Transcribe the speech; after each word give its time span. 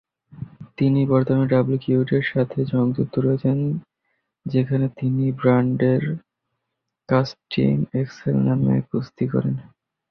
তিনি 0.77 0.99
বর্তমানে 1.05 1.47
ডাব্লিউডাব্লিউইর 1.47 2.29
সাথে 2.33 2.59
সংযুক্ত 2.73 3.15
রয়েছেন, 3.17 3.57
যেখানে 4.45 4.85
তিনি 4.99 5.23
র 5.29 5.35
ব্র্যান্ডে 5.39 5.91
কার্টিস 7.09 7.31
এক্সেল 7.93 8.35
নামে 8.47 8.75
কুস্তি 8.89 9.25
করেন। 9.33 9.55